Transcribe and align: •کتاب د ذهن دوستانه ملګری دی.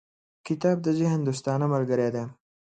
•کتاب 0.47 0.77
د 0.83 0.87
ذهن 0.99 1.19
دوستانه 1.27 1.65
ملګری 1.73 2.09
دی. 2.15 2.23